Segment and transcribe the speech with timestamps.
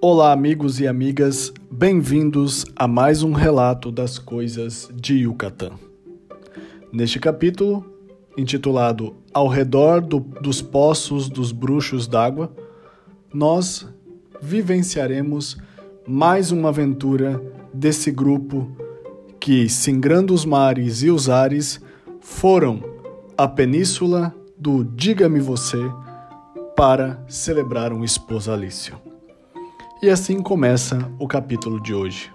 [0.00, 5.72] Olá, amigos e amigas, bem-vindos a mais um relato das coisas de Yucatán.
[6.92, 7.84] Neste capítulo,
[8.36, 12.54] intitulado Ao redor do, dos poços dos bruxos d'água,
[13.34, 13.88] nós
[14.40, 15.58] vivenciaremos
[16.06, 17.42] mais uma aventura
[17.74, 18.70] desse grupo
[19.40, 21.80] que, singrando os mares e os ares,
[22.20, 22.84] foram
[23.36, 25.78] à península do Diga-me Você
[26.76, 29.07] para celebrar um esposalício.
[30.00, 32.30] E assim começa o capítulo de hoje.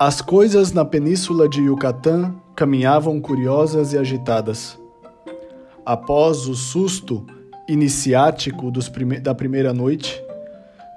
[0.00, 4.76] As coisas na península de Yucatán caminhavam curiosas e agitadas.
[5.86, 7.24] Após o susto
[7.68, 10.20] iniciático prime da primeira noite,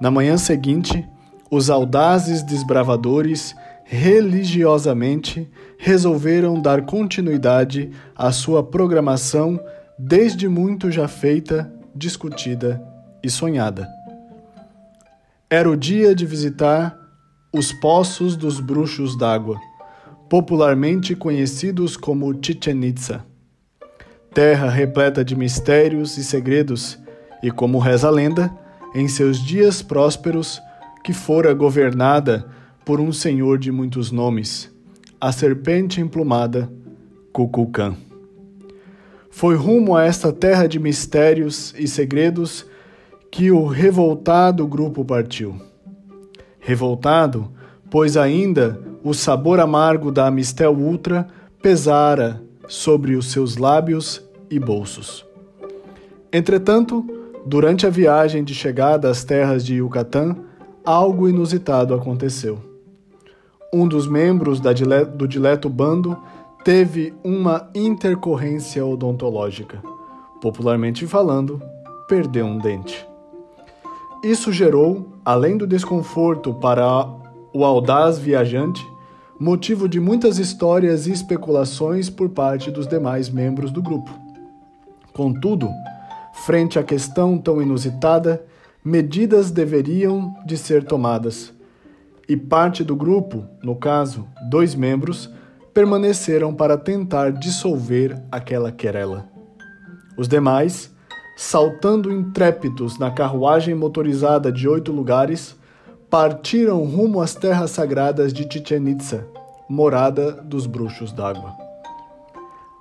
[0.01, 1.07] na manhã seguinte,
[1.51, 9.59] os audazes desbravadores religiosamente resolveram dar continuidade à sua programação
[9.99, 12.83] desde muito já feita, discutida
[13.21, 14.02] e sonhada.
[15.55, 16.99] Era o dia de visitar
[17.53, 19.61] os Poços dos Bruxos d'Água,
[20.27, 23.23] popularmente conhecidos como Chichen Itza.
[24.33, 26.97] Terra repleta de mistérios e segredos,
[27.43, 28.51] e como reza a lenda,
[28.95, 30.59] em seus dias prósperos,
[31.03, 32.49] que fora governada
[32.83, 34.71] por um senhor de muitos nomes,
[35.21, 36.67] a serpente emplumada,
[37.31, 37.95] Cuculcã.
[39.29, 42.65] Foi rumo a esta terra de mistérios e segredos
[43.33, 45.55] que o revoltado grupo partiu.
[46.59, 47.49] Revoltado,
[47.89, 51.27] pois ainda o sabor amargo da Amistel Ultra
[51.59, 55.25] pesara sobre os seus lábios e bolsos.
[56.31, 57.03] Entretanto,
[57.43, 60.35] durante a viagem de chegada às terras de Yucatán,
[60.85, 62.59] algo inusitado aconteceu.
[63.73, 66.15] Um dos membros do dileto bando
[66.63, 69.81] teve uma intercorrência odontológica.
[70.39, 71.59] Popularmente falando,
[72.07, 73.11] perdeu um dente.
[74.23, 77.05] Isso gerou, além do desconforto para
[77.53, 78.81] o audaz viajante,
[79.37, 84.09] motivo de muitas histórias e especulações por parte dos demais membros do grupo.
[85.11, 85.69] Contudo,
[86.45, 88.45] frente à questão tão inusitada,
[88.81, 91.53] medidas deveriam de ser tomadas.
[92.27, 95.29] E parte do grupo, no caso, dois membros,
[95.73, 99.27] permaneceram para tentar dissolver aquela querela.
[100.17, 100.92] Os demais
[101.35, 105.55] saltando intrépidos na carruagem motorizada de oito lugares,
[106.09, 109.27] partiram rumo às terras sagradas de Chichen Itza,
[109.67, 111.53] morada dos bruxos d'água.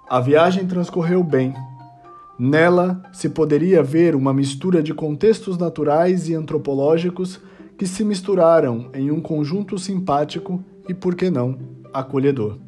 [0.09, 1.55] A viagem transcorreu bem.
[2.39, 7.41] Nela se poderia ver uma mistura de contextos naturais e antropológicos
[7.79, 11.59] que se misturaram em um conjunto simpático e, por que não,
[11.93, 12.59] acolhedor.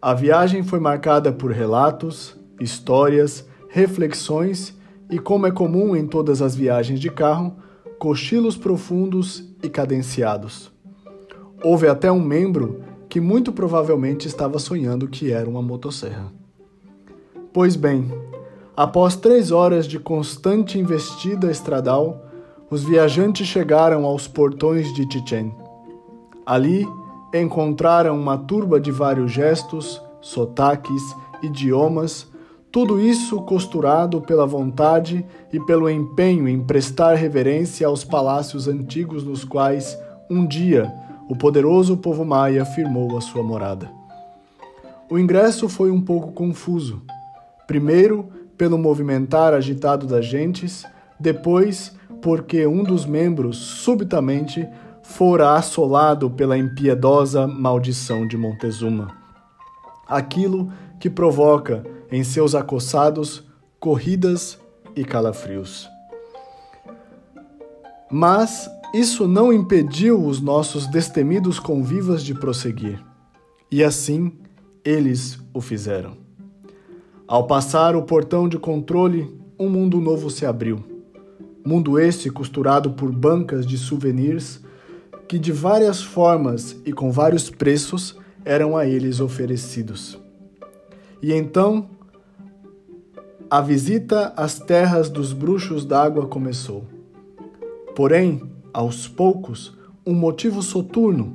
[0.00, 4.76] A viagem foi marcada por relatos, histórias, reflexões
[5.10, 7.56] e, como é comum em todas as viagens de carro,
[7.98, 10.70] cochilos profundos e cadenciados.
[11.62, 16.32] Houve até um membro que muito provavelmente estava sonhando que era uma motosserra.
[17.52, 18.12] Pois bem,
[18.76, 22.24] após três horas de constante investida estradal,
[22.70, 25.52] os viajantes chegaram aos portões de Chichen.
[26.44, 26.86] Ali
[27.34, 31.02] encontraram uma turba de vários gestos, sotaques,
[31.42, 32.26] idiomas,
[32.78, 39.42] tudo isso costurado pela vontade e pelo empenho em prestar reverência aos palácios antigos nos
[39.42, 39.98] quais,
[40.30, 40.88] um dia,
[41.28, 43.90] o poderoso povo maia firmou a sua morada.
[45.10, 47.02] O ingresso foi um pouco confuso.
[47.66, 50.86] Primeiro, pelo movimentar agitado das gentes,
[51.18, 54.64] depois, porque um dos membros, subitamente,
[55.02, 59.08] fora assolado pela impiedosa maldição de Montezuma.
[60.06, 63.44] Aquilo que provoca em seus acossados
[63.78, 64.58] corridas
[64.96, 65.88] e calafrios.
[68.10, 73.04] Mas isso não impediu os nossos destemidos convivas de prosseguir,
[73.70, 74.32] e assim
[74.84, 76.16] eles o fizeram.
[77.26, 80.82] Ao passar o portão de controle, um mundo novo se abriu.
[81.62, 84.62] Mundo este costurado por bancas de souvenirs
[85.28, 88.16] que de várias formas e com vários preços
[88.46, 90.18] eram a eles oferecidos.
[91.20, 91.90] E então
[93.50, 96.84] a visita às terras dos bruxos d'água começou.
[97.96, 98.42] Porém,
[98.74, 99.74] aos poucos,
[100.06, 101.34] um motivo soturno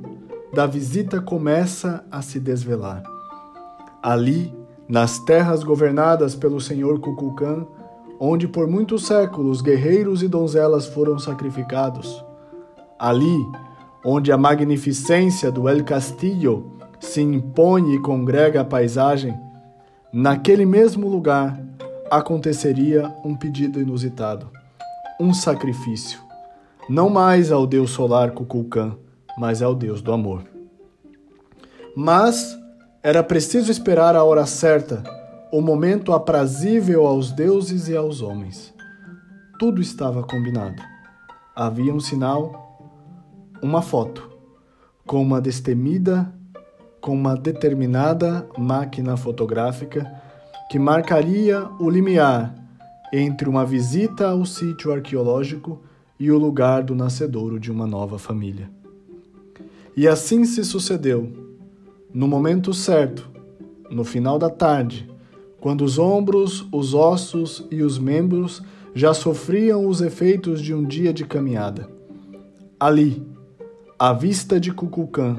[0.52, 3.02] da visita começa a se desvelar.
[4.00, 4.54] Ali,
[4.88, 7.66] nas terras governadas pelo senhor Cuculcã,
[8.20, 12.24] onde por muitos séculos guerreiros e donzelas foram sacrificados.
[12.96, 13.44] Ali,
[14.04, 16.70] onde a magnificência do El Castillo
[17.00, 19.36] se impõe e congrega a paisagem,
[20.12, 21.63] naquele mesmo lugar
[22.10, 24.50] aconteceria um pedido inusitado,
[25.20, 26.22] um sacrifício.
[26.88, 28.96] não mais ao deus solar Kukulkan,
[29.38, 30.44] mas ao deus do amor.
[31.96, 32.58] Mas
[33.02, 35.02] era preciso esperar a hora certa,
[35.50, 38.74] o momento aprazível aos deuses e aos homens.
[39.58, 40.82] Tudo estava combinado.
[41.56, 42.78] Havia um sinal,
[43.62, 44.30] uma foto,
[45.06, 46.30] com uma destemida,
[47.00, 50.23] com uma determinada máquina fotográfica
[50.70, 52.54] que marcaria o limiar
[53.12, 55.80] entre uma visita ao sítio arqueológico
[56.18, 58.70] e o lugar do nascedouro de uma nova família.
[59.96, 61.30] E assim se sucedeu.
[62.12, 63.30] No momento certo,
[63.90, 65.08] no final da tarde,
[65.60, 68.62] quando os ombros, os ossos e os membros
[68.94, 71.88] já sofriam os efeitos de um dia de caminhada.
[72.78, 73.26] Ali,
[73.98, 75.36] à vista de Cuculcã,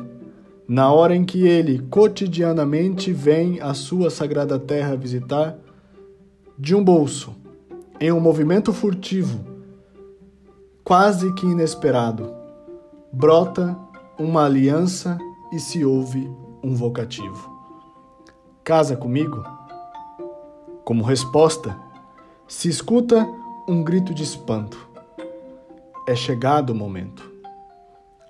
[0.67, 5.57] na hora em que ele cotidianamente vem à sua sagrada terra visitar,
[6.57, 7.35] de um bolso,
[7.99, 9.45] em um movimento furtivo,
[10.83, 12.33] quase que inesperado,
[13.11, 13.77] brota
[14.17, 15.17] uma aliança
[15.51, 16.29] e se ouve
[16.63, 17.53] um vocativo.
[18.63, 19.43] Casa comigo?
[20.83, 21.77] Como resposta,
[22.47, 23.27] se escuta
[23.67, 24.89] um grito de espanto.
[26.07, 27.31] É chegado o momento.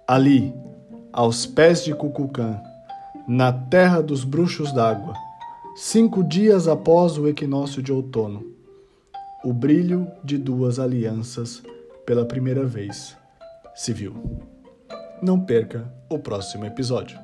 [0.07, 0.53] Ali,
[1.15, 2.61] aos pés de Cuculcã,
[3.25, 5.13] na terra dos bruxos d'água,
[5.73, 8.45] cinco dias após o equinócio de outono,
[9.41, 11.63] o brilho de duas alianças
[12.05, 13.15] pela primeira vez
[13.73, 14.13] se viu.
[15.21, 17.17] Não perca o próximo episódio.